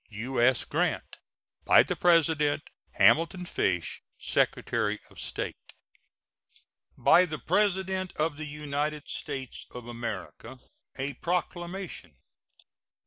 [0.09, 0.65] U.S.
[0.65, 1.17] GRANT.
[1.63, 2.63] By the President:
[2.93, 5.73] HAMILTON FISH, Secretary of State.
[6.97, 10.57] BY THE PRESIDENT OF THE UNITED STATES OF AMERICA.
[10.97, 12.15] A PROCLAMATION.